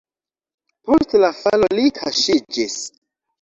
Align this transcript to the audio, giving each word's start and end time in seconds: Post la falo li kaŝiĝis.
Post 0.87 1.13
la 1.25 1.29
falo 1.41 1.69
li 1.81 1.85
kaŝiĝis. 1.99 2.81